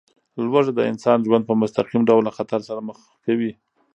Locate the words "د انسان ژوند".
0.75-1.43